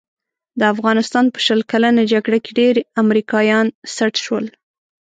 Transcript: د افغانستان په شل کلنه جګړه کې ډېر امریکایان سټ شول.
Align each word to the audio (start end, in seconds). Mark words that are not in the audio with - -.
د 0.59 0.61
افغانستان 0.73 1.25
په 1.33 1.39
شل 1.45 1.59
کلنه 1.71 2.01
جګړه 2.13 2.37
کې 2.43 2.51
ډېر 2.61 2.75
امریکایان 3.03 3.65
سټ 3.95 4.13
شول. 4.25 4.45